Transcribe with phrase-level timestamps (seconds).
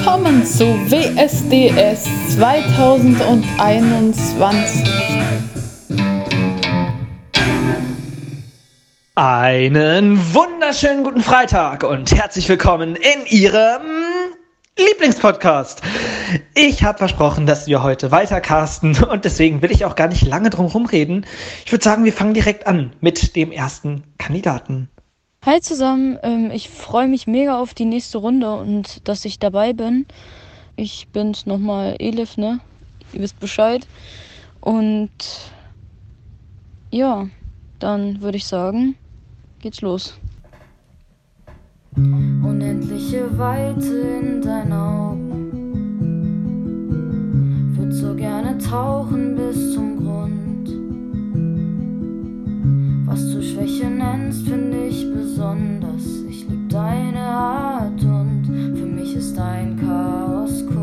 [0.00, 4.90] Willkommen zu WSDS 2021.
[9.14, 13.82] Einen wunderschönen guten Freitag und herzlich willkommen in Ihrem
[14.78, 15.82] Lieblingspodcast.
[16.54, 20.48] Ich habe versprochen, dass wir heute weitercasten und deswegen will ich auch gar nicht lange
[20.48, 21.26] drum rumreden.
[21.66, 24.88] Ich würde sagen, wir fangen direkt an mit dem ersten Kandidaten.
[25.42, 29.72] Hi zusammen, ähm, ich freue mich mega auf die nächste Runde und dass ich dabei
[29.72, 30.04] bin.
[30.76, 32.60] Ich bin's nochmal Elif, ne?
[33.14, 33.86] Ihr wisst Bescheid.
[34.60, 35.08] Und
[36.90, 37.26] ja,
[37.78, 38.96] dann würde ich sagen,
[39.60, 40.12] geht's los.
[41.96, 45.46] Unendliche Weite in deinen Augen.
[47.78, 50.39] Würd so gerne tauchen bis zum Grund.
[53.10, 56.04] Was du Schwäche nennst, finde ich besonders.
[56.28, 60.79] Ich lieb deine Art und für mich ist dein Chaos Kunst.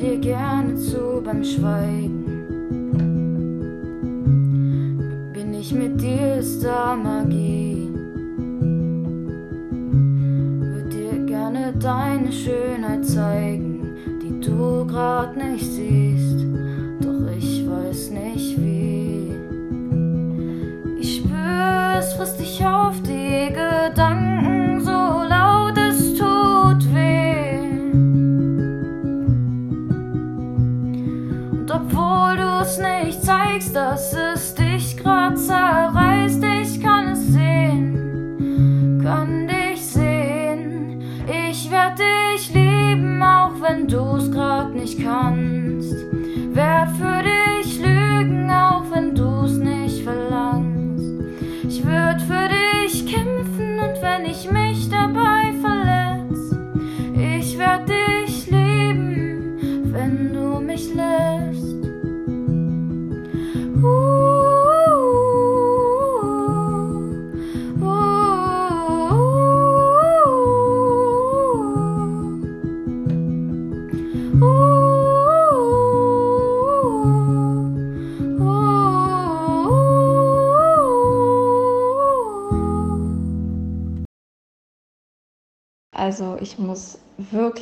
[0.00, 2.24] Dir gerne zu beim Schweigen.
[5.32, 7.88] Bin ich mit dir, ist da Magie.
[10.60, 16.46] Würd dir gerne deine Schönheit zeigen, die du grad nicht siehst.
[17.00, 19.32] Doch ich weiß nicht wie.
[21.00, 24.17] Ich spür, es frisst dich auf die Gedanken
[33.72, 35.87] dass es dich grad zerreißt,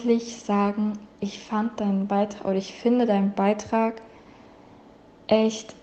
[0.06, 4.00] wirklich sagen, ich fand deinen Beitrag oder ich finde deinen Beitrag
[5.26, 5.74] echt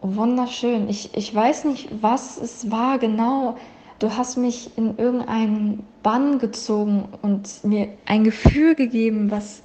[0.00, 0.88] wunderschön.
[0.88, 3.58] Ich, ich weiß nicht, was es war genau.
[3.98, 9.62] Du hast mich in irgendeinen Bann gezogen und mir ein Gefühl gegeben, was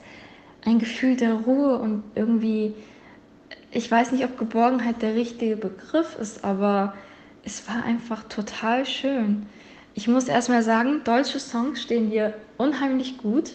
[0.65, 2.73] ein Gefühl der Ruhe und irgendwie,
[3.71, 6.93] ich weiß nicht, ob Geborgenheit der richtige Begriff ist, aber
[7.43, 9.45] es war einfach total schön.
[9.93, 13.53] Ich muss erstmal sagen, deutsche Songs stehen dir unheimlich gut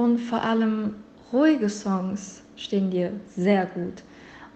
[0.00, 0.94] und vor allem
[1.30, 4.02] ruhige Songs stehen dir sehr gut.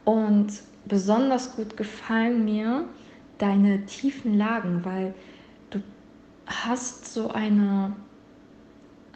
[0.04, 0.48] Und
[0.86, 2.86] besonders gut gefallen mir
[3.38, 5.14] deine tiefen Lagen, weil
[5.68, 5.80] du
[6.46, 7.94] hast so eine,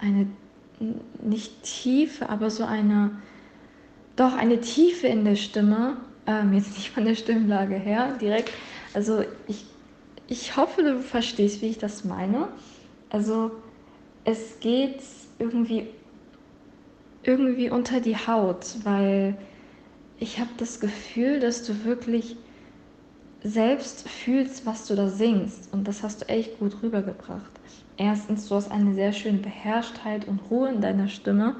[0.00, 0.26] eine
[1.23, 3.11] nicht Tiefe, aber so eine,
[4.17, 8.50] doch eine Tiefe in der Stimme, ähm, jetzt nicht von der Stimmlage her direkt.
[8.93, 9.64] Also ich,
[10.26, 12.49] ich hoffe, du verstehst, wie ich das meine.
[13.08, 13.50] Also
[14.25, 15.00] es geht
[15.38, 15.88] irgendwie,
[17.28, 19.36] irgendwie unter die Haut, weil
[20.19, 22.36] ich habe das Gefühl, dass du wirklich
[23.44, 25.72] selbst fühlst, was du da singst.
[25.72, 27.52] Und das hast du echt gut rübergebracht.
[27.98, 31.56] Erstens, du hast eine sehr schöne Beherrschtheit und Ruhe in deiner Stimme,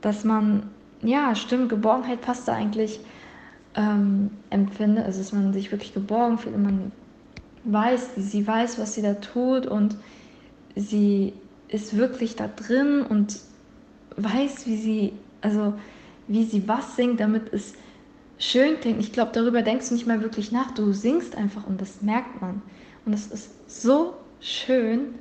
[0.00, 0.68] dass man,
[1.00, 2.98] ja, Stimmgeborgenheit passt da eigentlich
[3.76, 6.92] ähm, empfinde, also dass man sich wirklich geborgen fühlt und man
[7.64, 9.96] weiß, sie weiß, was sie da tut und
[10.74, 11.34] sie
[11.68, 13.38] ist wirklich da drin und
[14.16, 15.74] weiß, wie sie, also
[16.28, 17.74] wie sie was singt, damit es
[18.38, 19.00] schön klingt.
[19.00, 20.72] Ich glaube, darüber denkst du nicht mehr wirklich nach.
[20.72, 22.62] Du singst einfach und das merkt man.
[23.04, 25.14] Und es ist so schön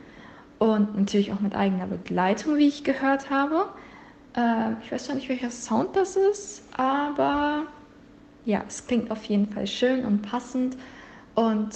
[0.59, 3.67] und natürlich auch mit eigener Begleitung, wie ich gehört habe.
[4.35, 7.63] Äh, ich weiß zwar nicht, welcher Sound das ist, aber
[8.45, 10.77] ja, es klingt auf jeden Fall schön und passend
[11.33, 11.71] und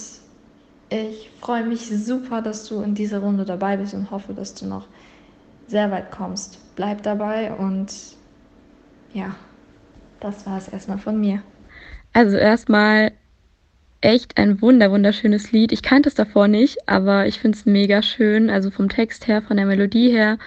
[0.88, 4.66] ich freue mich super, dass du in dieser Runde dabei bist und hoffe, dass du
[4.66, 4.86] noch
[5.70, 6.58] sehr weit kommst.
[6.76, 7.92] Bleib dabei und
[9.12, 9.34] ja,
[10.20, 11.42] das war es erstmal von mir.
[12.12, 13.12] Also erstmal
[14.00, 15.72] echt ein wunder wunderschönes Lied.
[15.72, 19.42] Ich kannte es davor nicht, aber ich finde es mega schön, also vom Text her,
[19.42, 20.38] von der Melodie her.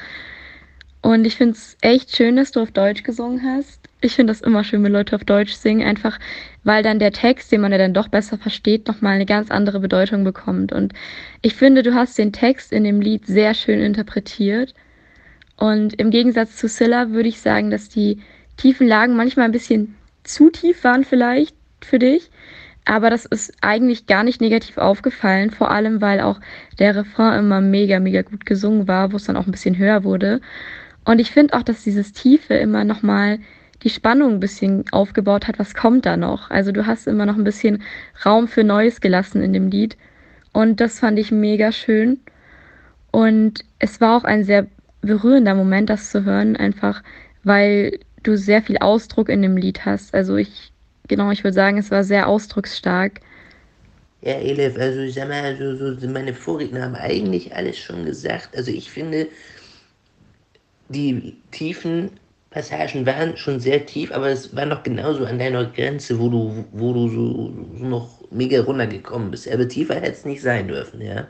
[1.02, 3.82] Und ich finde es echt schön, dass du auf Deutsch gesungen hast.
[4.02, 6.20] Ich finde das immer schön, wenn Leute auf Deutsch singen, einfach
[6.64, 9.80] weil dann der Text, den man ja dann doch besser versteht, nochmal eine ganz andere
[9.80, 10.72] Bedeutung bekommt.
[10.72, 10.94] Und
[11.42, 14.74] ich finde, du hast den Text in dem Lied sehr schön interpretiert.
[15.64, 18.20] Und im Gegensatz zu Scylla würde ich sagen, dass die
[18.58, 19.96] tiefen Lagen manchmal ein bisschen
[20.26, 22.30] zu tief waren vielleicht für dich.
[22.84, 26.42] Aber das ist eigentlich gar nicht negativ aufgefallen, vor allem weil auch
[26.80, 30.04] der Refrain immer mega, mega gut gesungen war, wo es dann auch ein bisschen höher
[30.04, 30.42] wurde.
[31.06, 33.40] Und ich finde auch, dass dieses Tiefe immer nochmal
[33.84, 36.52] die Spannung ein bisschen aufgebaut hat, was kommt da noch.
[36.52, 37.84] Also du hast immer noch ein bisschen
[38.26, 39.96] Raum für Neues gelassen in dem Lied.
[40.52, 42.20] Und das fand ich mega schön.
[43.12, 44.68] Und es war auch ein sehr
[45.04, 47.04] berührender Moment, das zu hören, einfach
[47.44, 50.14] weil du sehr viel Ausdruck in dem Lied hast.
[50.14, 50.72] Also ich,
[51.08, 53.20] genau, ich würde sagen, es war sehr ausdrucksstark.
[54.22, 58.56] Ja, Elif, also ich sag mal, also, so, meine Vorredner haben eigentlich alles schon gesagt.
[58.56, 59.28] Also ich finde,
[60.88, 62.12] die tiefen
[62.50, 66.66] Passagen waren schon sehr tief, aber es war noch genauso an deiner Grenze, wo du,
[66.72, 69.52] wo du so, so noch mega runtergekommen bist.
[69.52, 71.28] Aber tiefer hätte es nicht sein dürfen, ja.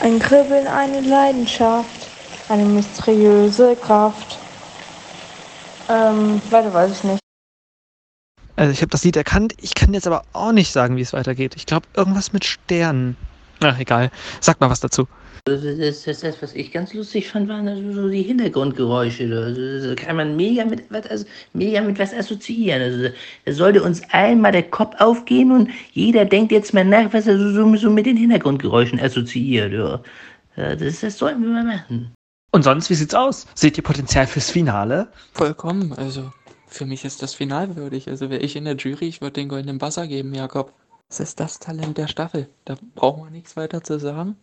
[0.00, 2.08] Ein Kribbeln, eine Leidenschaft,
[2.48, 4.38] eine mysteriöse Kraft.
[5.88, 7.20] Ähm, weiter weiß ich nicht.
[8.56, 11.12] Also ich habe das Lied erkannt, ich kann jetzt aber auch nicht sagen, wie es
[11.12, 11.54] weitergeht.
[11.56, 13.16] Ich glaube, irgendwas mit Sternen.
[13.60, 14.10] Ach, egal.
[14.40, 15.06] Sag mal was dazu.
[15.44, 15.62] Das,
[16.04, 19.24] das, das, was ich ganz lustig fand, waren also so die Hintergrundgeräusche.
[19.24, 22.82] Also, da kann man mega mit, was, also, mega mit was assoziieren.
[22.82, 23.08] Also,
[23.44, 27.38] da sollte uns einmal der Kopf aufgehen und jeder denkt jetzt mal nach, was er
[27.38, 29.72] so, so mit den Hintergrundgeräuschen assoziiert.
[29.72, 30.00] Ja.
[30.56, 32.12] Das, das sollten wir mal machen.
[32.52, 33.46] Und sonst, wie sieht's aus?
[33.54, 35.08] Seht ihr Potenzial fürs Finale?
[35.32, 35.92] Vollkommen.
[35.92, 36.32] Also,
[36.66, 38.08] für mich ist das Final würdig.
[38.08, 40.72] Also, wäre ich in der Jury, ich würde den goldenen Buzzer geben, Jakob.
[41.08, 42.48] Das ist das Talent der Staffel.
[42.64, 44.36] Da brauchen wir nichts weiter zu sagen.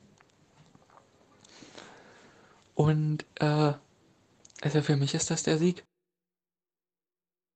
[2.76, 3.74] Und äh,
[4.62, 5.86] also für mich ist das der Sieg.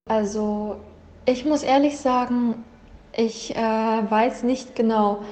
[0.10, 0.82] Also
[1.26, 2.64] Ich muss ehrlich sagen,
[3.14, 5.24] ich äh, weiß nicht genau,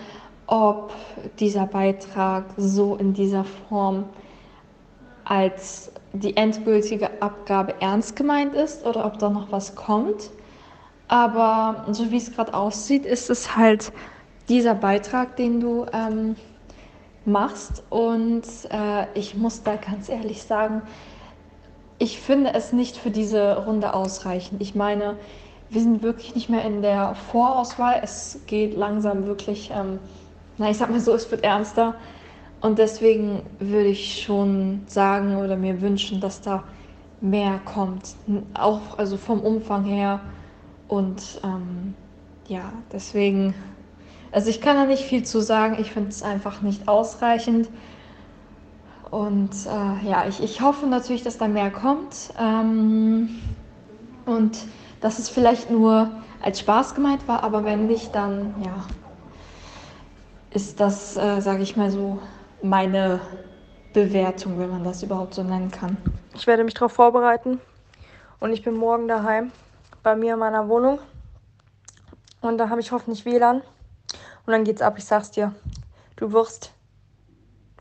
[0.48, 0.94] ob
[1.40, 4.06] dieser Beitrag so in dieser Form
[5.24, 10.30] als die endgültige Abgabe ernst gemeint ist oder ob da noch was kommt.
[11.08, 13.94] Aber so wie es gerade aussieht, ist es halt
[14.50, 16.36] dieser Beitrag, den du ähm,
[17.26, 17.84] machst.
[17.90, 20.82] Und äh, ich muss da ganz ehrlich sagen,
[21.98, 24.62] ich finde es nicht für diese Runde ausreichend.
[24.62, 25.16] Ich meine,
[25.70, 28.00] wir sind wirklich nicht mehr in der Vorauswahl.
[28.04, 30.00] Es geht langsam wirklich, ähm,
[30.58, 31.96] na, ich sag mal so, es wird ernster.
[32.62, 36.64] Und deswegen würde ich schon sagen oder mir wünschen, dass da
[37.22, 38.16] mehr kommt.
[38.54, 40.20] Auch also vom Umfang her.
[40.88, 41.94] Und ähm,
[42.48, 43.54] ja, deswegen,
[44.36, 45.78] also ich kann da nicht viel zu sagen.
[45.80, 47.70] Ich finde es einfach nicht ausreichend.
[49.10, 52.34] Und äh, ja, ich, ich hoffe natürlich, dass da mehr kommt.
[52.38, 53.42] Ähm,
[54.26, 54.58] und
[55.00, 56.12] dass es vielleicht nur
[56.42, 58.86] als Spaß gemeint war, aber wenn nicht, dann ja,
[60.50, 62.20] ist das, äh, sage ich mal so,
[62.62, 63.22] meine
[63.94, 65.96] Bewertung, wenn man das überhaupt so nennen kann.
[66.34, 67.62] Ich werde mich darauf vorbereiten
[68.42, 69.54] und ich bin morgen daheim
[70.04, 71.00] bei mir in meiner Wohnung
[72.42, 73.62] und da habe ich hoffentlich WLAN
[74.46, 75.54] und dann geht's ab, ich sag's dir.
[76.16, 76.72] Du wirst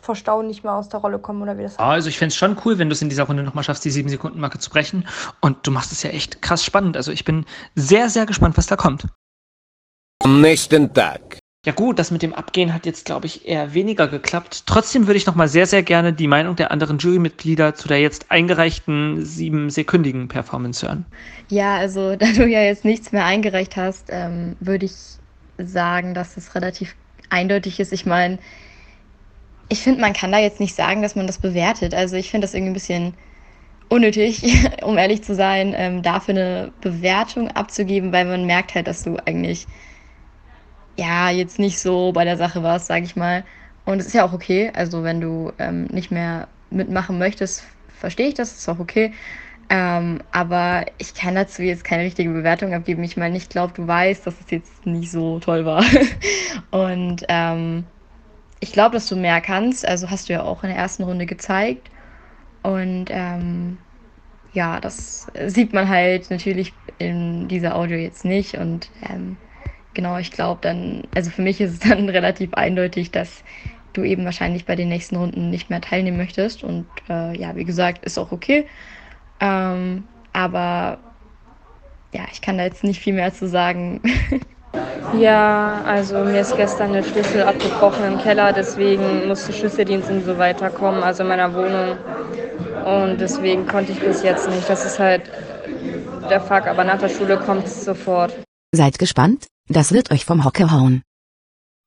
[0.05, 1.81] vor Staunen nicht mehr aus der Rolle kommen oder wie das heißt.
[1.81, 3.91] Also ich fände es schon cool, wenn du es in dieser Runde nochmal schaffst, die
[3.91, 5.07] 7-Sekunden-Marke zu brechen.
[5.41, 6.97] Und du machst es ja echt krass spannend.
[6.97, 9.07] Also ich bin sehr, sehr gespannt, was da kommt.
[10.23, 11.39] Am nächsten Tag.
[11.67, 14.65] Ja gut, das mit dem Abgehen hat jetzt, glaube ich, eher weniger geklappt.
[14.67, 18.31] Trotzdem würde ich nochmal sehr, sehr gerne die Meinung der anderen Jurymitglieder zu der jetzt
[18.31, 21.07] eingereichten siebensekündigen Performance hören.
[21.49, 24.93] Ja, also da du ja jetzt nichts mehr eingereicht hast, ähm, würde ich
[25.59, 26.95] sagen, dass es relativ
[27.31, 27.93] eindeutig ist.
[27.93, 28.39] Ich meine,
[29.69, 31.95] ich finde, man kann da jetzt nicht sagen, dass man das bewertet.
[31.95, 33.15] Also ich finde das irgendwie ein bisschen
[33.89, 34.43] unnötig,
[34.83, 39.17] um ehrlich zu sein, ähm, dafür eine Bewertung abzugeben, weil man merkt halt, dass du
[39.25, 39.67] eigentlich
[40.97, 43.45] ja jetzt nicht so bei der Sache warst, sage ich mal.
[43.85, 44.71] Und es ist ja auch okay.
[44.75, 47.65] Also wenn du ähm, nicht mehr mitmachen möchtest,
[47.99, 49.13] verstehe ich das, ist auch okay.
[49.71, 53.03] Ähm, aber ich kann dazu jetzt keine richtige Bewertung abgeben.
[53.03, 55.85] Ich meine, ich glaube, du weißt, dass es jetzt nicht so toll war.
[56.71, 57.85] Und ähm,
[58.61, 59.87] ich glaube, dass du mehr kannst.
[59.87, 61.91] Also hast du ja auch in der ersten Runde gezeigt.
[62.63, 63.79] Und ähm,
[64.53, 68.55] ja, das sieht man halt natürlich in dieser Audio jetzt nicht.
[68.55, 69.37] Und ähm,
[69.95, 73.45] genau, ich glaube dann, also für mich ist es dann relativ eindeutig, dass
[73.93, 76.65] du eben wahrscheinlich bei den nächsten Runden nicht mehr teilnehmen möchtest.
[76.65, 78.67] Und äh, ja, wie gesagt, ist auch okay.
[79.45, 80.99] Ähm, aber
[82.13, 84.01] ja, ich kann da jetzt nicht viel mehr zu sagen.
[85.17, 90.39] Ja, also mir ist gestern der Schlüssel abgebrochen im Keller, deswegen musste Schlüsseldienst und so
[90.39, 91.97] weiter kommen, also in meiner Wohnung.
[92.85, 94.69] Und deswegen konnte ich bis jetzt nicht.
[94.69, 95.31] Das ist halt
[96.29, 98.37] der Fuck, aber nach der Schule kommt es sofort.
[98.75, 101.03] Seid gespannt, das wird euch vom Hocker hauen.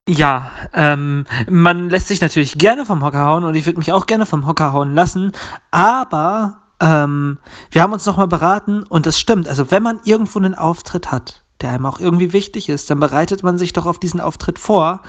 [0.08, 4.06] Ja, ähm, man lässt sich natürlich gerne vom Hocker hauen und ich würde mich auch
[4.06, 5.34] gerne vom Hocker hauen lassen,
[5.70, 7.40] aber ähm,
[7.72, 9.48] wir haben uns nochmal beraten und das stimmt.
[9.48, 13.44] Also wenn man irgendwo einen Auftritt hat, der einem auch irgendwie wichtig ist, dann bereitet
[13.44, 15.02] man sich doch auf diesen Auftritt vor.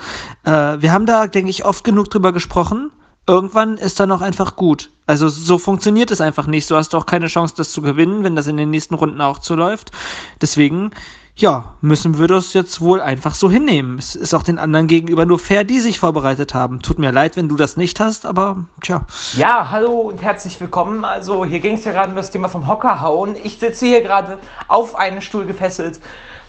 [0.44, 2.90] Äh, wir haben da, denke ich, oft genug drüber gesprochen.
[3.26, 4.90] Irgendwann ist dann auch einfach gut.
[5.06, 6.70] Also so funktioniert es einfach nicht.
[6.70, 9.42] Du hast auch keine Chance, das zu gewinnen, wenn das in den nächsten Runden auch
[9.42, 9.90] so läuft.
[10.40, 10.90] Deswegen
[11.40, 13.96] ja, müssen wir das jetzt wohl einfach so hinnehmen.
[13.96, 16.80] Es ist auch den anderen gegenüber nur fair, die sich vorbereitet haben.
[16.82, 19.06] Tut mir leid, wenn du das nicht hast, aber tja.
[19.34, 21.04] Ja, hallo und herzlich willkommen.
[21.04, 23.36] Also hier ging es ja gerade um das Thema vom Hocker hauen.
[23.40, 26.00] Ich sitze hier gerade auf einen Stuhl gefesselt.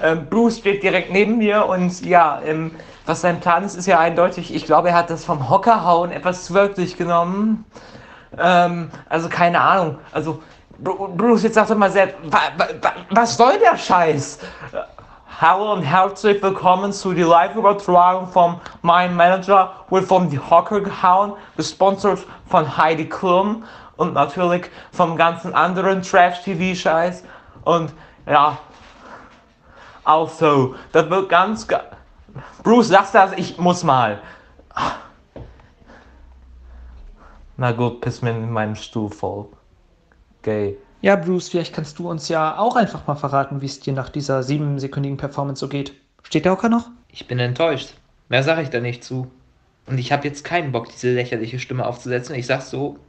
[0.02, 2.72] Ähm, Bruce steht direkt neben mir und ja, ähm,
[3.06, 4.54] was sein Plan ist, ist ja eindeutig.
[4.56, 7.64] Ich glaube, er hat das vom Hocker hauen etwas zu wörtlich genommen.
[8.40, 10.00] Ähm, also keine Ahnung.
[10.12, 10.42] Also
[10.82, 12.16] Bruce, jetzt sag doch mal selbst,
[13.10, 14.40] was soll der Scheiß?
[15.42, 21.34] Hallo und herzlich willkommen zu die Live-Übertragung von meinem Manager, wird von die Hocker gehauen,
[21.58, 23.66] gesponsert von Heidi Klum
[23.98, 27.26] und natürlich vom ganzen anderen Trash-TV-Scheiß.
[27.66, 27.92] Und
[28.26, 28.58] ja,
[30.06, 31.68] also, das wird ganz.
[32.64, 34.22] Bruce, sagst das, ich muss mal.
[37.58, 39.59] Na gut, piss mir in meinen Stuhl voll.
[40.42, 40.78] Gay.
[41.02, 44.10] Ja, Bruce, vielleicht kannst du uns ja auch einfach mal verraten, wie es dir nach
[44.10, 45.94] dieser siebensekündigen Performance so geht.
[46.24, 46.90] Steht der Hocker noch?
[47.10, 47.94] Ich bin enttäuscht.
[48.28, 49.32] Mehr sage ich da nicht zu.
[49.86, 52.36] Und ich habe jetzt keinen Bock, diese lächerliche Stimme aufzusetzen.
[52.36, 53.00] Ich sag's so,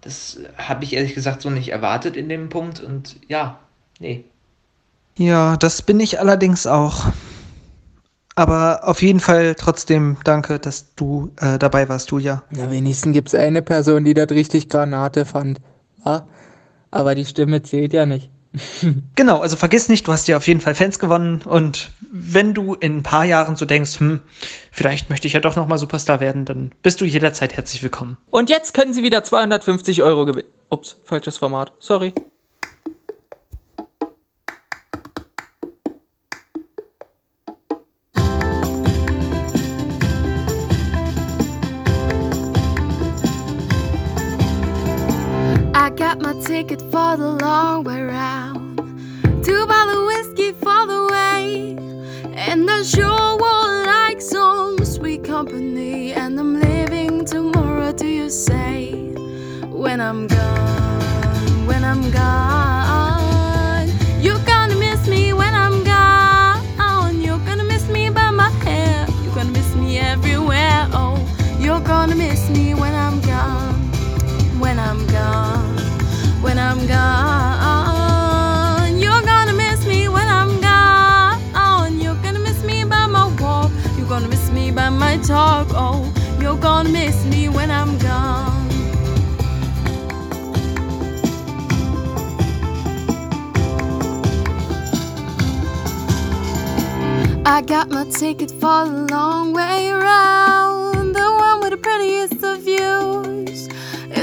[0.00, 2.80] das habe ich ehrlich gesagt so nicht erwartet in dem Punkt.
[2.80, 3.58] Und ja,
[3.98, 4.24] nee.
[5.18, 7.06] Ja, das bin ich allerdings auch.
[8.40, 12.42] Aber auf jeden Fall trotzdem danke, dass du äh, dabei warst, Julia.
[12.56, 15.60] Ja, wenigstens gibt es eine Person, die das richtig Granate fand.
[16.06, 16.26] Ja?
[16.90, 18.30] Aber die Stimme zählt ja nicht.
[19.14, 22.74] Genau, also vergiss nicht, du hast dir auf jeden Fall Fans gewonnen und wenn du
[22.74, 24.20] in ein paar Jahren so denkst, hm,
[24.72, 28.16] vielleicht möchte ich ja doch nochmal Superstar werden, dann bist du jederzeit herzlich willkommen.
[28.30, 30.48] Und jetzt können Sie wieder 250 Euro gewinnen.
[30.70, 31.72] Ups, falsches Format.
[31.78, 32.14] Sorry.
[47.10, 48.78] For the long way round.
[49.44, 51.76] Two bottle whiskey for the way.
[52.36, 56.12] And I sure would like some sweet company.
[56.12, 58.92] And I'm leaving tomorrow, do you say?
[59.82, 63.88] When I'm gone, when I'm gone.
[64.20, 67.20] You're gonna miss me when I'm gone.
[67.20, 69.06] You're gonna miss me by my hair.
[69.22, 70.86] You're gonna miss me everywhere.
[70.92, 71.18] Oh,
[71.58, 73.90] you're gonna miss me when I'm gone
[74.60, 75.69] when I'm gone,
[76.60, 78.98] I'm gone.
[79.00, 81.98] You're gonna miss me when I'm gone.
[82.00, 83.70] You're gonna miss me by my walk.
[83.96, 85.68] You're gonna miss me by my talk.
[85.70, 88.58] Oh, you're gonna miss me when I'm gone.
[97.46, 100.49] I got my ticket for the long way around,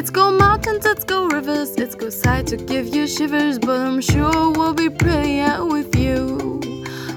[0.07, 3.99] Let's go mountains, let's go rivers, let's go side to give you shivers, but I'm
[3.99, 6.37] sure we'll be prettier with you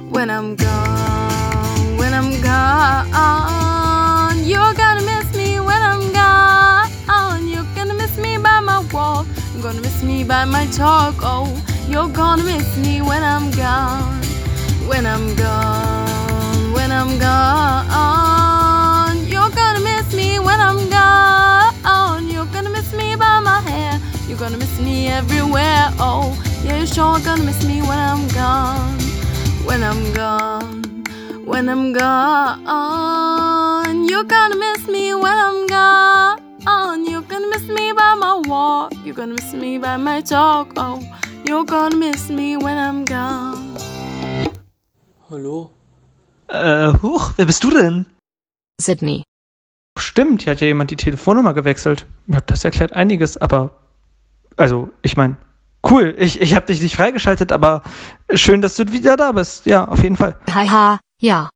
[0.08, 4.44] when I'm gone, when I'm gone.
[4.44, 7.46] You're gonna miss me when I'm gone.
[7.46, 11.14] You're gonna miss me by my walk, you're gonna miss me by my talk.
[11.20, 11.46] Oh,
[11.86, 14.20] you're gonna miss me when I'm gone,
[14.88, 18.29] when I'm gone, when I'm gone.
[24.40, 25.92] Gonna miss me everywhere.
[25.98, 26.32] Oh,
[26.64, 28.98] yeah, you're sure gonna miss me when I'm gone.
[29.66, 30.82] When I'm gone.
[31.44, 32.64] When I'm gone.
[34.08, 37.04] You're gonna miss me when I'm gone.
[37.04, 38.94] You're gonna miss me by my walk.
[39.04, 40.72] You're gonna miss me by my talk.
[40.76, 41.02] Oh,
[41.46, 43.76] you're gonna miss me when I'm gone.
[45.28, 45.70] Hallo?
[46.48, 48.06] Äh, huch, wer bist du denn?
[48.80, 49.22] Sydney.
[49.98, 52.06] Stimmt, hier hat ja jemand die Telefonnummer gewechselt.
[52.26, 53.70] Ja, das erklärt einiges, aber
[54.60, 55.36] also, ich meine,
[55.90, 57.82] cool, ich, ich habe dich nicht freigeschaltet, aber
[58.34, 59.64] schön, dass du wieder da bist.
[59.64, 60.36] Ja, auf jeden Fall.
[60.52, 61.48] Haha, ja.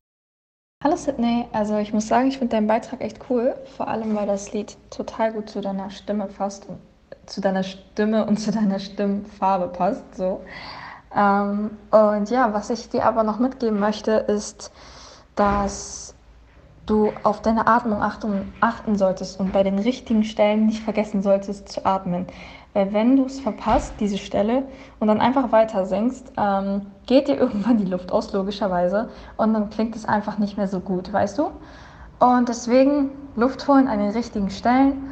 [0.83, 4.27] Hallo Sydney, also ich muss sagen, ich finde deinen Beitrag echt cool, vor allem weil
[4.27, 6.79] das Lied total gut zu deiner Stimme passt und
[7.27, 10.17] zu deiner Stimme und zu deiner Stimmfarbe passt.
[10.17, 10.43] So.
[11.15, 14.73] Ähm, und ja, was ich dir aber noch mitgeben möchte, ist,
[15.37, 16.15] dass
[16.87, 21.69] du auf deine Atmung achten, achten solltest und bei den richtigen Stellen nicht vergessen solltest
[21.69, 22.27] zu atmen.
[22.75, 24.65] Weil wenn du es verpasst, diese Stelle,
[24.99, 29.71] und dann einfach weiter singst, ähm, geht dir irgendwann die Luft aus, logischerweise, und dann
[29.71, 31.51] klingt es einfach nicht mehr so gut, weißt du?
[32.19, 35.05] Und deswegen Luft holen an den richtigen Stellen.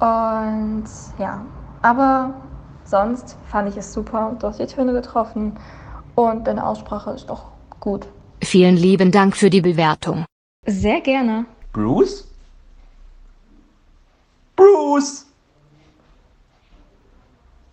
[0.00, 0.84] Und
[1.18, 1.44] ja,
[1.82, 2.34] aber
[2.84, 4.36] sonst fand ich es super.
[4.38, 5.52] Du hast die Töne getroffen
[6.14, 8.06] und deine Aussprache ist doch gut.
[8.42, 10.24] Vielen lieben Dank für die Bewertung.
[10.66, 11.46] Sehr gerne.
[11.72, 12.28] Bruce?
[14.56, 15.27] Bruce!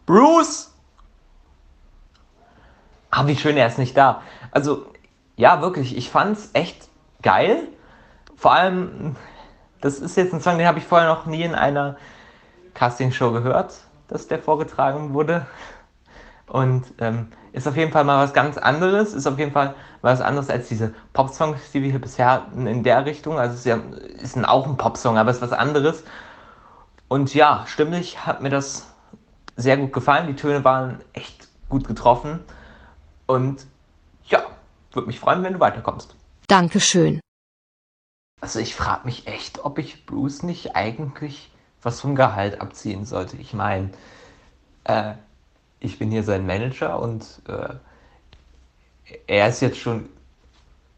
[0.05, 0.71] Bruce!
[3.09, 4.21] Ah, wie schön, er ist nicht da.
[4.51, 4.85] Also,
[5.37, 6.89] ja, wirklich, ich fand's echt
[7.21, 7.67] geil.
[8.35, 9.15] Vor allem,
[9.81, 11.95] das ist jetzt ein Song, den habe ich vorher noch nie in einer
[12.73, 13.73] Castingshow gehört,
[14.07, 15.45] dass der vorgetragen wurde.
[16.47, 20.21] Und ähm, ist auf jeden Fall mal was ganz anderes, ist auf jeden Fall was
[20.21, 23.39] anderes als diese Popsongs, die wir hier bisher hatten in der Richtung.
[23.39, 23.79] Also es ist, ja,
[24.21, 26.03] ist ein, auch ein Popsong, aber es ist was anderes.
[27.07, 28.94] Und ja, stimmlich hat mir das
[29.55, 30.27] sehr gut gefallen.
[30.27, 32.39] Die Töne waren echt gut getroffen.
[33.25, 33.65] Und
[34.25, 34.45] ja,
[34.91, 36.15] würde mich freuen, wenn du weiterkommst.
[36.47, 37.19] Dankeschön.
[38.41, 43.37] Also ich frage mich echt, ob ich Bruce nicht eigentlich was vom Gehalt abziehen sollte.
[43.37, 43.91] Ich meine,
[44.85, 45.13] äh,
[45.79, 47.75] ich bin hier sein Manager und äh,
[49.27, 50.09] er ist jetzt schon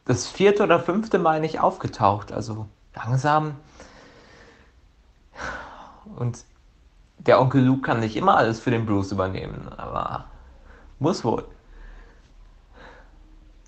[0.06, 2.32] das vierte oder fünfte Mal nicht aufgetaucht.
[2.32, 3.56] Also langsam.
[6.16, 6.44] Und
[7.28, 10.26] der Onkel Luke kann nicht immer alles für den Bruce übernehmen, aber
[11.00, 11.46] muss wohl.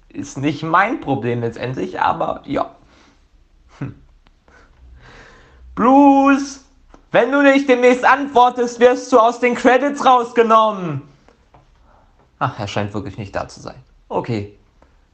[0.09, 2.75] Ist nicht mein Problem letztendlich, aber ja.
[3.77, 3.95] Hm.
[5.75, 6.65] Bruce!
[7.11, 11.01] Wenn du nicht demnächst antwortest, wirst du aus den Credits rausgenommen.
[12.37, 13.83] Ach, er scheint wirklich nicht da zu sein.
[14.07, 14.58] Okay.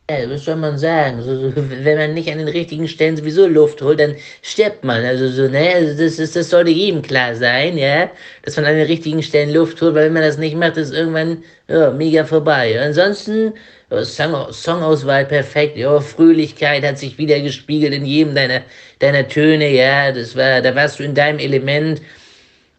[0.07, 1.23] Ja, was soll man sagen?
[1.23, 5.03] So, so, wenn man nicht an den richtigen Stellen sowieso Luft holt, dann stirbt man.
[5.03, 8.11] Also so, ne, also das, ist, das sollte jedem klar sein, ja,
[8.43, 10.93] dass man an den richtigen Stellen Luft holt, weil wenn man das nicht macht, ist
[10.93, 12.79] irgendwann ja, mega vorbei.
[12.79, 13.53] Ansonsten
[13.89, 18.61] ja, Song, Songauswahl perfekt, ja, Fröhlichkeit hat sich wieder gespiegelt in jedem deiner,
[18.99, 21.99] deiner Töne, ja, das war, da warst du in deinem Element.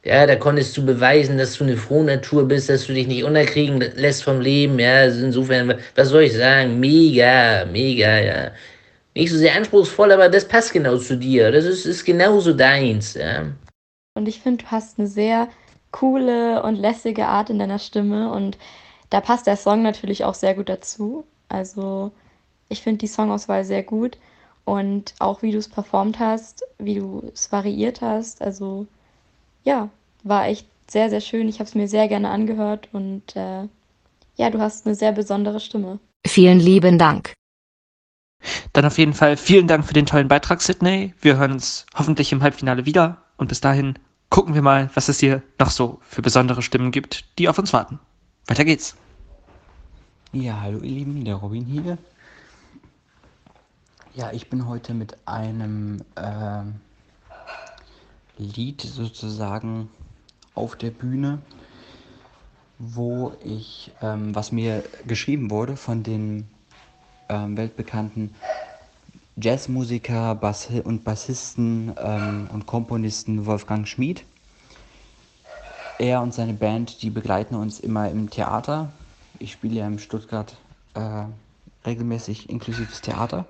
[0.06, 3.80] Ja, da konntest du beweisen, dass du eine Frohnatur bist, dass du dich nicht unterkriegen
[3.96, 4.78] lässt vom Leben.
[4.78, 6.78] Ja, also insofern, was soll ich sagen?
[6.78, 8.50] Mega, mega, ja.
[9.16, 11.50] Nicht so sehr anspruchsvoll, aber das passt genau zu dir.
[11.50, 13.46] Das ist, ist genauso deins, ja.
[14.14, 15.48] Und ich finde, du hast eine sehr
[15.90, 18.58] coole und lässige Art in deiner Stimme und
[19.10, 21.26] da passt der Song natürlich auch sehr gut dazu.
[21.48, 22.12] Also
[22.68, 24.18] ich finde die Songauswahl sehr gut
[24.64, 28.40] und auch wie du es performt hast, wie du es variiert hast.
[28.40, 28.86] Also
[29.66, 29.90] ja,
[30.22, 31.48] war echt sehr, sehr schön.
[31.48, 33.68] Ich habe es mir sehr gerne angehört und äh,
[34.36, 35.98] ja, du hast eine sehr besondere Stimme.
[36.24, 37.32] Vielen lieben Dank.
[38.72, 41.14] Dann auf jeden Fall vielen Dank für den tollen Beitrag, Sydney.
[41.20, 43.98] Wir hören uns hoffentlich im Halbfinale wieder und bis dahin
[44.30, 47.72] gucken wir mal, was es hier noch so für besondere Stimmen gibt, die auf uns
[47.72, 47.98] warten.
[48.46, 48.96] Weiter geht's.
[50.32, 51.98] Ja, hallo ihr Lieben, der Robin hier.
[54.14, 56.62] Ja, ich bin heute mit einem äh,
[58.38, 59.88] Lied sozusagen
[60.54, 61.38] auf der Bühne,
[62.78, 66.44] wo ich, ähm, was mir geschrieben wurde von dem
[67.28, 68.34] ähm, weltbekannten
[69.36, 74.24] Jazzmusiker Bass und Bassisten ähm, und Komponisten Wolfgang Schmid.
[75.98, 78.92] Er und seine Band, die begleiten uns immer im Theater.
[79.38, 80.56] Ich spiele ja in Stuttgart
[80.94, 81.24] äh,
[81.86, 83.46] regelmäßig inklusives Theater.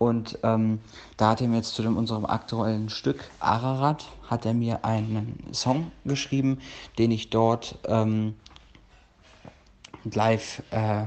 [0.00, 0.80] Und ähm,
[1.18, 5.38] da hat er mir jetzt zu dem, unserem aktuellen Stück Ararat, hat er mir einen
[5.52, 6.58] Song geschrieben,
[6.96, 8.34] den ich dort ähm,
[10.04, 11.04] live, äh,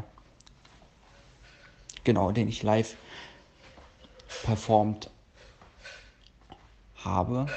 [2.04, 2.96] genau, den ich live
[4.44, 5.10] performt
[6.98, 7.48] habe.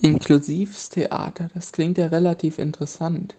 [0.00, 3.36] Inklusivstheater, das klingt ja relativ interessant.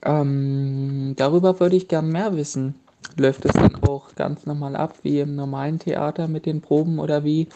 [0.00, 2.76] Ähm, darüber würde ich gern mehr wissen.
[3.16, 7.24] Läuft es dann auch ganz normal ab, wie im normalen Theater mit den Proben oder
[7.24, 7.48] wie?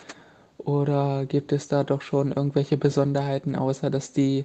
[0.58, 4.44] Oder gibt es da doch schon irgendwelche Besonderheiten, außer dass die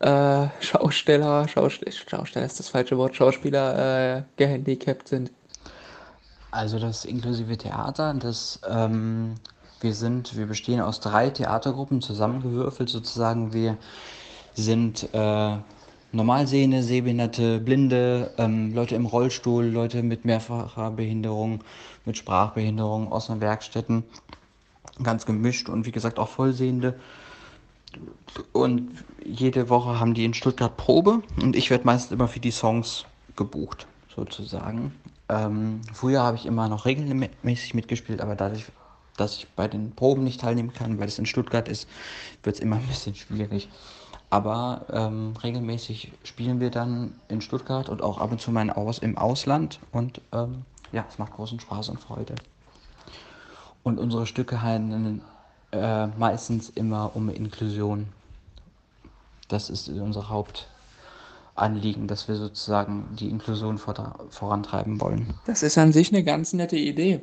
[0.00, 5.30] äh, Schausteller, Schausteller, Schausteller ist das falsche Wort, Schauspieler äh, gehandicapt sind?
[6.50, 9.34] Also das inklusive Theater, das ähm,
[9.80, 13.52] wir sind, wir bestehen aus drei Theatergruppen zusammengewürfelt sozusagen.
[13.52, 13.76] Wir
[14.54, 15.56] sind äh,
[16.14, 21.64] Normalsehende, Sehbehinderte, Blinde, ähm, Leute im Rollstuhl, Leute mit mehrfacher Behinderung,
[22.04, 24.04] mit Sprachbehinderung aus den Werkstätten,
[25.02, 26.94] ganz gemischt und wie gesagt auch Vollsehende.
[28.52, 32.52] Und jede Woche haben die in Stuttgart Probe und ich werde meistens immer für die
[32.52, 34.94] Songs gebucht, sozusagen.
[35.28, 38.66] Ähm, früher habe ich immer noch regelmäßig mitgespielt, aber dadurch,
[39.16, 41.88] dass ich bei den Proben nicht teilnehmen kann, weil es in Stuttgart ist,
[42.44, 43.68] wird es immer ein bisschen schwierig.
[44.30, 48.98] Aber ähm, regelmäßig spielen wir dann in Stuttgart und auch ab und zu mal aus,
[48.98, 49.78] im Ausland.
[49.92, 52.34] Und ähm, ja, es macht großen Spaß und Freude.
[53.82, 55.22] Und unsere Stücke handeln
[55.72, 58.08] äh, meistens immer um Inklusion.
[59.48, 63.94] Das ist unser Hauptanliegen, dass wir sozusagen die Inklusion vor
[64.30, 65.34] vorantreiben wollen.
[65.46, 67.20] Das ist an sich eine ganz nette Idee.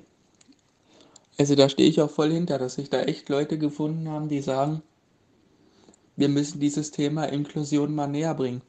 [1.40, 4.42] Also da stehe ich auch voll hinter, dass sich da echt Leute gefunden haben, die
[4.42, 4.84] sagen,
[6.16, 8.62] wir müssen dieses Thema Inklusion mal näher bringen.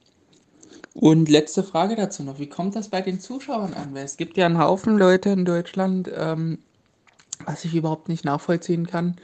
[0.95, 3.95] Und letzte Frage dazu noch, wie kommt das bei den Zuschauern an?
[3.95, 6.59] Weil es gibt ja einen Haufen Leute in Deutschland, ähm,
[7.47, 9.17] was ich überhaupt nicht nachvollziehen kann,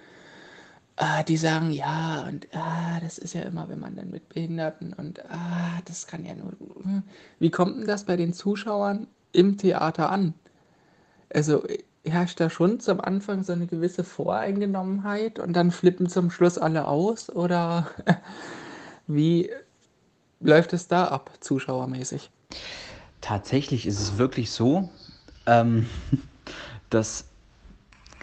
[0.96, 4.92] äh, die sagen, ja, und ah, das ist ja immer, wenn man dann mit Behinderten
[4.94, 6.52] und ah, das kann ja nur.
[7.38, 10.34] Wie kommt denn das bei den Zuschauern im Theater an?
[11.32, 11.64] Also
[12.04, 16.86] herrscht da schon zum Anfang so eine gewisse Voreingenommenheit und dann flippen zum Schluss alle
[16.86, 17.30] aus?
[17.30, 17.88] Oder
[19.06, 19.50] wie
[20.40, 22.30] läuft es da ab, zuschauermäßig?
[23.20, 24.90] Tatsächlich ist es wirklich so,
[25.46, 25.86] ähm,
[26.90, 27.26] dass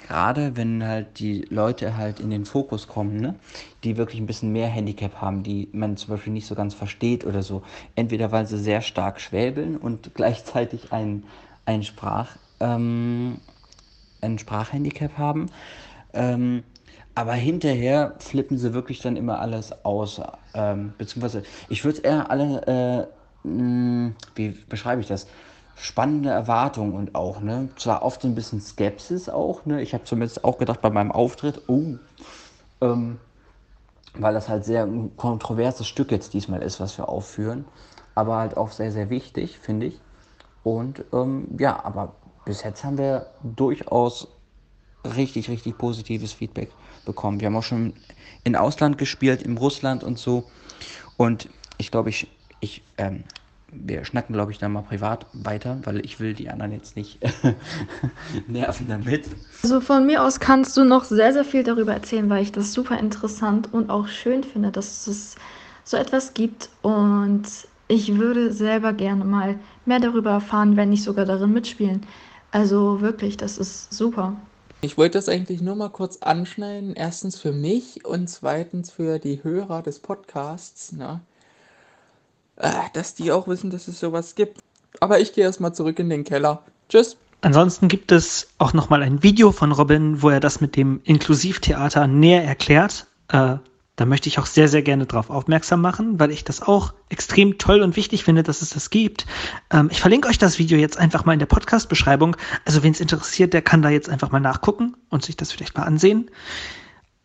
[0.07, 3.35] gerade wenn halt die Leute halt in den Fokus kommen, ne,
[3.83, 7.25] die wirklich ein bisschen mehr Handicap haben, die man zum Beispiel nicht so ganz versteht
[7.25, 7.63] oder so,
[7.95, 11.23] entweder weil sie sehr stark schwäbeln und gleichzeitig ein,
[11.65, 13.39] ein Sprach, ähm,
[14.33, 15.47] ein Sprachhandicap haben.
[16.13, 16.63] Ähm,
[17.15, 20.21] aber hinterher flippen sie wirklich dann immer alles aus.
[20.53, 23.07] Ähm, beziehungsweise, ich würde eher alle,
[23.43, 25.27] äh, mh, hm, wie beschreibe ich das?
[25.77, 27.69] Spannende Erwartungen und auch, ne?
[27.77, 29.81] Zwar oft so ein bisschen Skepsis auch, ne?
[29.81, 31.95] Ich habe zumindest auch gedacht bei meinem Auftritt, oh,
[32.81, 33.19] ähm,
[34.13, 37.65] weil das halt sehr ein kontroverses Stück jetzt diesmal ist, was wir aufführen.
[38.13, 39.99] Aber halt auch sehr, sehr wichtig, finde ich.
[40.63, 42.13] Und ähm, ja, aber
[42.45, 44.27] bis jetzt haben wir durchaus
[45.03, 46.71] richtig, richtig positives Feedback
[47.05, 47.39] bekommen.
[47.39, 47.93] Wir haben auch schon
[48.43, 50.45] in Ausland gespielt, in Russland und so.
[51.17, 52.27] Und ich glaube, ich,
[52.59, 53.23] ich, ähm,
[53.71, 57.19] wir schnacken, glaube ich, dann mal privat weiter, weil ich will die anderen jetzt nicht
[58.47, 59.25] nerven damit.
[59.63, 62.73] Also von mir aus kannst du noch sehr, sehr viel darüber erzählen, weil ich das
[62.73, 65.35] super interessant und auch schön finde, dass es
[65.83, 66.69] so etwas gibt.
[66.81, 67.43] Und
[67.87, 72.05] ich würde selber gerne mal mehr darüber erfahren, wenn nicht sogar darin mitspielen.
[72.55, 74.37] Also wirklich, das ist super.
[74.79, 76.93] Ich wollte das eigentlich nur mal kurz anschneiden.
[76.95, 81.19] Erstens für mich und zweitens für die Hörer des Podcasts, ne?
[82.55, 84.61] Äh, dass die auch wissen, dass es sowas gibt.
[85.01, 86.63] Aber ich gehe erstmal zurück in den Keller.
[86.87, 87.17] Tschüss.
[87.41, 92.07] Ansonsten gibt es auch nochmal ein Video von Robin, wo er das mit dem Inklusivtheater
[92.07, 93.05] näher erklärt.
[93.27, 93.57] Äh,
[93.95, 97.57] da möchte ich auch sehr, sehr gerne drauf aufmerksam machen, weil ich das auch extrem
[97.57, 99.25] toll und wichtig finde, dass es das gibt.
[99.71, 102.35] Ähm, ich verlinke euch das Video jetzt einfach mal in der Podcast-Beschreibung.
[102.65, 105.77] Also wen es interessiert, der kann da jetzt einfach mal nachgucken und sich das vielleicht
[105.77, 106.29] mal ansehen.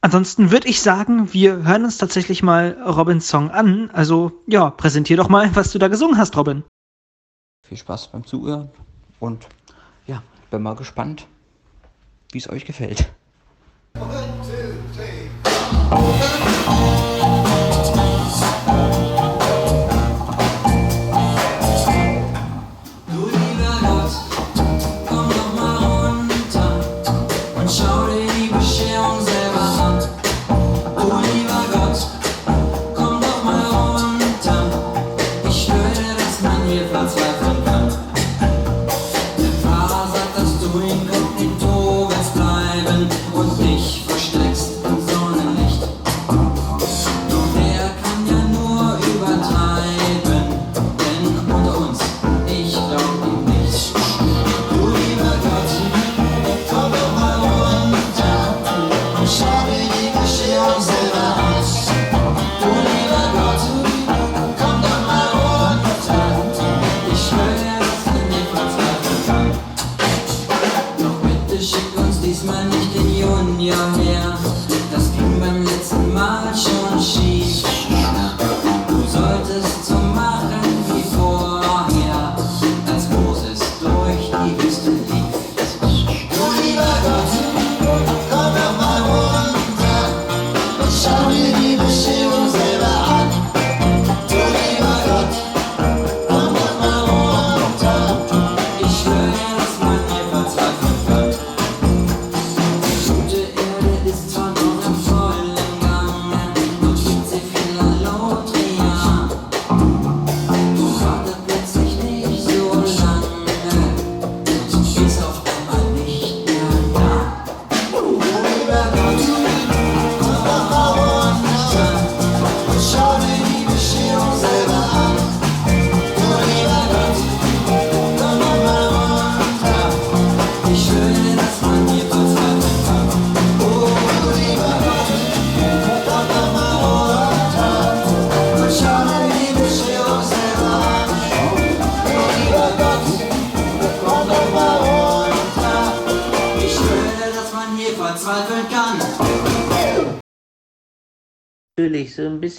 [0.00, 3.90] Ansonsten würde ich sagen, wir hören uns tatsächlich mal Robins Song an.
[3.92, 6.64] Also ja, präsentier doch mal, was du da gesungen hast, Robin.
[7.66, 8.70] Viel Spaß beim Zuhören
[9.18, 9.46] und
[10.06, 11.26] ja, bin mal gespannt,
[12.33, 13.12] wie es euch gefällt.
[16.70, 16.99] Du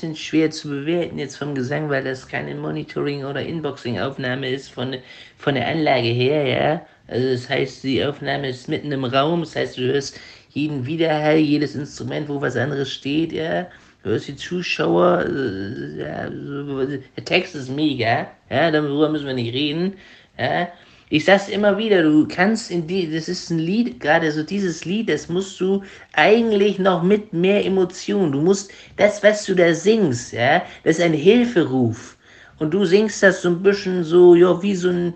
[0.01, 4.95] bisschen schwer zu bewerten jetzt vom Gesang, weil das keine Monitoring- oder Inboxing-Aufnahme ist von,
[5.37, 6.85] von der Anlage her, ja.
[7.07, 11.37] Also das heißt, die Aufnahme ist mitten im Raum, das heißt, du hörst jeden Widerhall,
[11.37, 13.67] jedes Instrument, wo was anderes steht, ja.
[14.03, 19.53] Du hörst die Zuschauer, äh, ja, der Text ist mega, ja, darüber müssen wir nicht
[19.53, 19.93] reden,
[20.39, 20.67] ja.
[21.13, 24.85] Ich sag's immer wieder, du kannst in die, das ist ein Lied, gerade so dieses
[24.85, 28.31] Lied, das musst du eigentlich noch mit mehr Emotion.
[28.31, 32.15] Du musst das, was du da singst, ja, das ist ein Hilferuf.
[32.59, 35.13] Und du singst das so ein bisschen so, ja, wie so ein,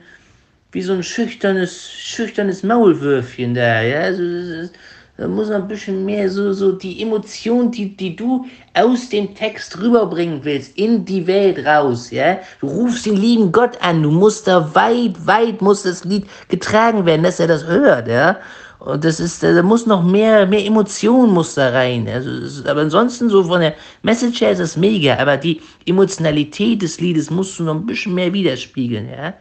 [0.74, 4.02] wie so ein schüchternes, schüchternes Maulwürfchen da, ja.
[4.02, 4.74] Also, das ist,
[5.18, 9.34] da muss noch ein bisschen mehr so, so die Emotion, die, die du aus dem
[9.34, 12.40] Text rüberbringen willst, in die Welt raus, ja.
[12.60, 17.06] Du rufst den lieben Gott an, du musst da weit, weit muss das Lied getragen
[17.06, 18.38] werden, dass er das hört, ja.
[18.80, 22.08] Und das ist, da muss noch mehr, mehr Emotion muss da rein.
[22.10, 23.74] Also, ist, aber ansonsten so von der
[24.04, 28.14] Message her ist das mega, aber die Emotionalität des Liedes musst du noch ein bisschen
[28.14, 29.34] mehr widerspiegeln, ja.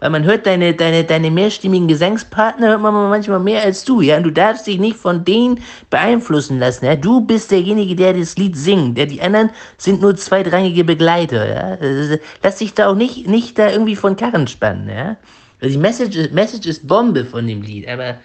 [0.00, 4.16] Weil man hört deine, deine, deine mehrstimmigen Gesangspartner, hört man manchmal mehr als du, ja.
[4.16, 5.60] Und du darfst dich nicht von denen
[5.90, 6.96] beeinflussen lassen, ja.
[6.96, 9.04] Du bist derjenige, der das Lied singt, ja.
[9.04, 12.18] Die anderen sind nur zweitrangige Begleiter, ja.
[12.42, 15.16] Lass dich da auch nicht, nicht da irgendwie von Karren spannen, ja.
[15.60, 18.18] Also die Message, Message ist Bombe von dem Lied, aber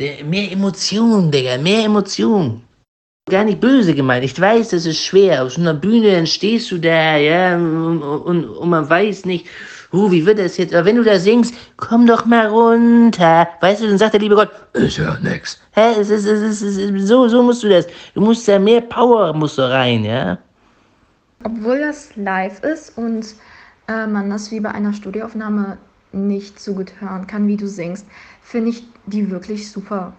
[0.00, 2.64] der, mehr Emotion, Digga, mehr Emotion.
[3.30, 4.24] Gar nicht böse gemeint.
[4.24, 5.44] Ich weiß, das ist schwer.
[5.44, 9.46] Auf so einer Bühne, dann stehst du da, ja, und, und, und man weiß nicht,
[9.92, 10.74] uh, wie wird das jetzt?
[10.74, 13.48] Aber wenn du da singst, komm doch mal runter.
[13.60, 15.60] Weißt du, dann sagt der liebe Gott, ist ja nix.
[15.72, 17.86] Hä, es ist, es ist, es ist, so, so musst du das.
[18.14, 20.38] Du musst da mehr Power musst du rein, ja.
[21.44, 23.34] Obwohl das live ist und
[23.88, 25.78] äh, man das wie bei einer Studioaufnahme
[26.12, 28.06] nicht so gut hören kann, wie du singst,
[28.42, 30.12] finde ich die wirklich super.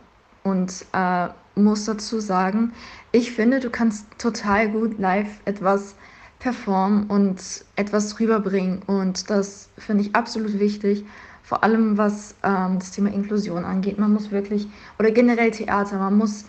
[0.44, 2.74] Und äh, muss dazu sagen,
[3.12, 5.96] ich finde, du kannst total gut live etwas
[6.42, 7.40] performen und
[7.76, 8.82] etwas rüberbringen.
[8.88, 11.06] Und das finde ich absolut wichtig,
[11.44, 14.00] vor allem was ähm, das Thema Inklusion angeht.
[14.00, 14.68] Man muss wirklich,
[15.00, 16.46] oder generell Theater, man muss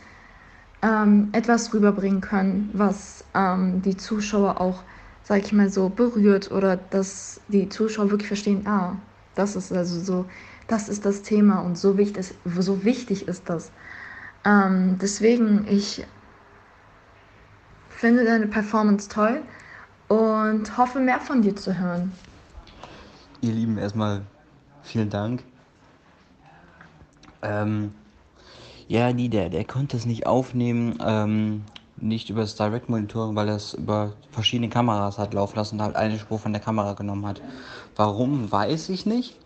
[0.82, 4.82] ähm, etwas rüberbringen können, was ähm, die Zuschauer auch,
[5.24, 8.96] sag ich mal so, berührt oder dass die Zuschauer wirklich verstehen, ah,
[9.34, 10.24] das ist also so,
[10.68, 13.70] das ist das Thema und so wichtig, so wichtig ist das.
[14.44, 16.06] Ähm, deswegen, ich
[17.90, 19.42] finde deine Performance toll
[20.12, 22.12] und hoffe mehr von dir zu hören.
[23.40, 24.20] Ihr Lieben, erstmal
[24.82, 25.42] vielen Dank.
[27.40, 27.94] Ähm,
[28.88, 31.64] ja, nee, der, der konnte es nicht aufnehmen, ähm,
[31.96, 35.82] nicht über das Direct Monitoring, weil er es über verschiedene Kameras hat laufen lassen und
[35.82, 37.40] halt eine Spur von der Kamera genommen hat.
[37.96, 39.38] Warum, weiß ich nicht.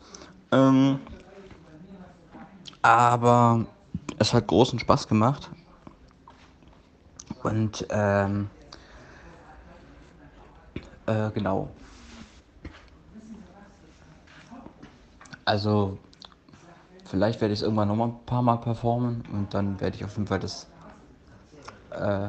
[0.51, 0.99] Ähm,
[2.83, 3.67] aber
[4.19, 5.49] es hat großen Spaß gemacht.
[7.45, 8.51] Und ähm,
[11.07, 11.69] äh, genau.
[15.45, 15.99] Also
[17.05, 20.05] vielleicht werde ich es irgendwann noch mal ein paar Mal performen und dann werde ich
[20.05, 20.67] auf jeden Fall das
[21.91, 22.29] äh,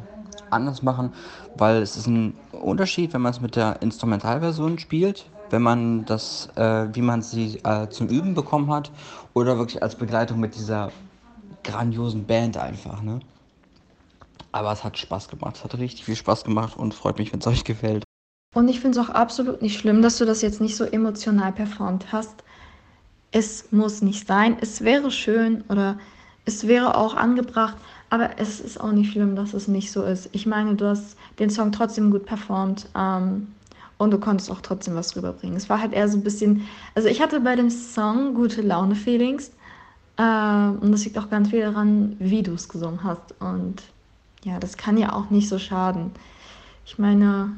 [0.50, 1.14] anders machen,
[1.56, 6.50] weil es ist ein Unterschied, wenn man es mit der Instrumentalversion spielt, wenn man das,
[6.56, 8.92] äh, wie man sie äh, zum Üben bekommen hat,
[9.34, 10.92] oder wirklich als Begleitung mit dieser
[11.64, 13.20] grandiosen Band einfach, ne?
[14.52, 17.40] Aber es hat Spaß gemacht, es hat richtig viel Spaß gemacht und freut mich, wenn
[17.40, 18.07] es euch gefällt.
[18.54, 21.52] Und ich finde es auch absolut nicht schlimm, dass du das jetzt nicht so emotional
[21.52, 22.44] performt hast.
[23.32, 24.58] Es muss nicht sein.
[24.62, 25.98] Es wäre schön oder
[26.46, 27.76] es wäre auch angebracht,
[28.10, 30.30] aber es ist auch nicht schlimm, dass es nicht so ist.
[30.32, 33.48] Ich meine, du hast den Song trotzdem gut performt ähm,
[33.98, 35.58] und du konntest auch trotzdem was rüberbringen.
[35.58, 39.52] Es war halt eher so ein bisschen, also ich hatte bei dem Song gute Laune-Feelings
[40.16, 43.36] äh, und das liegt auch ganz viel daran, wie du es gesungen hast.
[43.42, 43.84] Und
[44.46, 46.12] ja, das kann ja auch nicht so schaden.
[46.86, 47.52] Ich meine,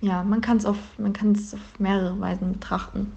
[0.00, 3.12] ja, man kann es auf, man kann es auf mehrere Weisen betrachten.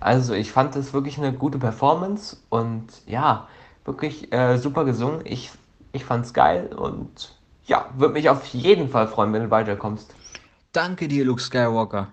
[0.00, 3.48] Also ich fand es wirklich eine gute Performance und ja,
[3.84, 5.20] wirklich äh, super gesungen.
[5.24, 5.50] Ich,
[5.92, 7.34] ich fand es geil und
[7.66, 10.14] ja, würde mich auf jeden Fall freuen, wenn du weiterkommst.
[10.72, 12.08] Danke dir, Luke Skywalker.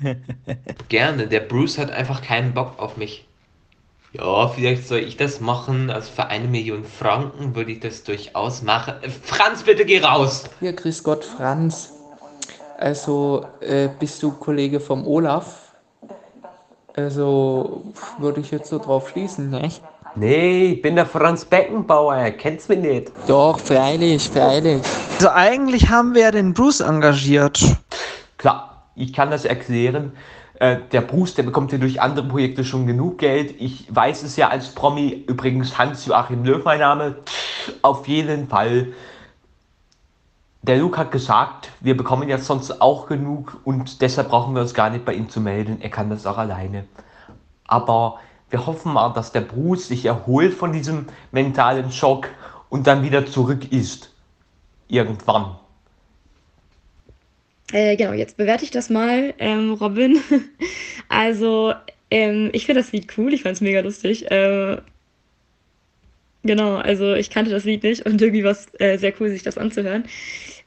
[0.88, 3.26] Gerne, der Bruce hat einfach keinen Bock auf mich.
[4.12, 5.90] Ja, vielleicht soll ich das machen.
[5.90, 8.94] Also für eine Million Franken würde ich das durchaus machen.
[9.02, 10.44] Äh, Franz, bitte geh raus!
[10.60, 11.97] Ja, grüß Gott, Franz.
[12.78, 15.74] Also, äh, bist du Kollege vom Olaf?
[16.94, 17.82] Also,
[18.18, 19.68] würde ich jetzt so drauf schließen, ne?
[20.14, 23.10] Nee, ich bin der Franz Beckenbauer, kennst mich nicht.
[23.26, 24.80] Doch, freilich, freilich.
[25.16, 27.60] Also eigentlich haben wir ja den Bruce engagiert.
[28.36, 30.12] Klar, ich kann das erklären.
[30.60, 33.60] Äh, der Bruce, der bekommt ja durch andere Projekte schon genug Geld.
[33.60, 35.24] Ich weiß es ja als Promi.
[35.26, 37.16] Übrigens Hans-Joachim Löw mein Name.
[37.82, 38.92] Auf jeden Fall.
[40.62, 44.74] Der Luke hat gesagt, wir bekommen jetzt sonst auch genug und deshalb brauchen wir uns
[44.74, 45.78] gar nicht bei ihm zu melden.
[45.80, 46.84] Er kann das auch alleine.
[47.66, 48.18] Aber
[48.50, 52.28] wir hoffen mal, dass der Bruce sich erholt von diesem mentalen Schock
[52.70, 54.12] und dann wieder zurück ist.
[54.88, 55.56] Irgendwann.
[57.72, 60.18] Äh, genau, jetzt bewerte ich das mal, ähm, Robin.
[61.08, 61.74] also,
[62.10, 64.30] ähm, ich finde das Lied cool, ich fand es mega lustig.
[64.30, 64.78] Äh,
[66.48, 69.44] genau, also ich kannte das Lied nicht und irgendwie war es äh, sehr cool, sich
[69.44, 70.04] das anzuhören.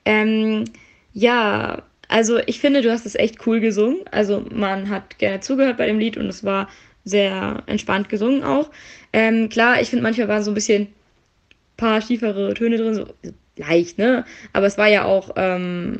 [0.05, 0.65] Ähm,
[1.13, 4.01] ja, also ich finde, du hast es echt cool gesungen.
[4.11, 6.69] Also man hat gerne zugehört bei dem Lied und es war
[7.03, 8.71] sehr entspannt gesungen auch.
[9.11, 10.87] Ähm, klar, ich finde manchmal waren so ein bisschen
[11.77, 13.07] paar schiefere Töne drin, so
[13.57, 14.23] leicht, ne?
[14.53, 15.99] Aber es war ja auch ähm,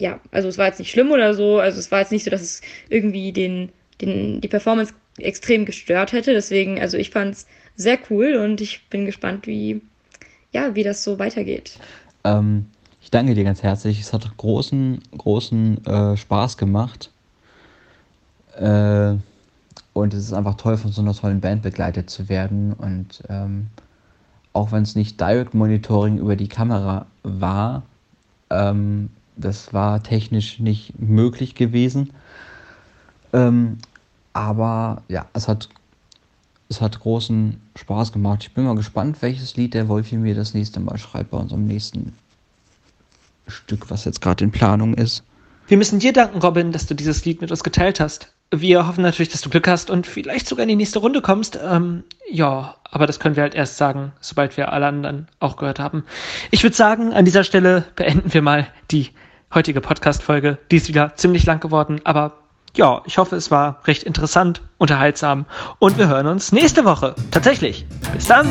[0.00, 1.58] ja, also es war jetzt nicht schlimm oder so.
[1.60, 6.12] Also es war jetzt nicht so, dass es irgendwie den, den, die Performance extrem gestört
[6.12, 6.32] hätte.
[6.32, 7.46] Deswegen, also ich fand es
[7.80, 9.80] sehr cool und ich bin gespannt, wie,
[10.52, 11.78] ja, wie das so weitergeht.
[12.24, 12.66] Ähm,
[13.00, 14.00] ich danke dir ganz herzlich.
[14.00, 17.10] Es hat großen, großen äh, Spaß gemacht.
[18.56, 19.14] Äh,
[19.92, 22.74] und es ist einfach toll, von so einer tollen Band begleitet zu werden.
[22.74, 23.68] Und ähm,
[24.52, 27.82] auch wenn es nicht Direct Monitoring über die Kamera war,
[28.50, 32.10] ähm, das war technisch nicht möglich gewesen.
[33.32, 33.78] Ähm,
[34.34, 35.70] aber ja, es hat
[36.70, 38.44] es hat großen Spaß gemacht.
[38.44, 41.66] Ich bin mal gespannt, welches Lied der Wolfi mir das nächste Mal schreibt bei unserem
[41.66, 42.14] nächsten
[43.48, 45.24] Stück, was jetzt gerade in Planung ist.
[45.66, 48.32] Wir müssen dir danken, Robin, dass du dieses Lied mit uns geteilt hast.
[48.52, 51.58] Wir hoffen natürlich, dass du Glück hast und vielleicht sogar in die nächste Runde kommst.
[51.62, 55.80] Ähm, ja, aber das können wir halt erst sagen, sobald wir alle anderen auch gehört
[55.80, 56.04] haben.
[56.52, 59.10] Ich würde sagen, an dieser Stelle beenden wir mal die
[59.52, 60.58] heutige Podcast-Folge.
[60.70, 62.39] Die ist wieder ziemlich lang geworden, aber
[62.76, 65.46] ja, ich hoffe, es war recht interessant, unterhaltsam
[65.78, 67.14] und wir hören uns nächste Woche.
[67.30, 67.86] Tatsächlich.
[68.12, 68.46] Bis dann!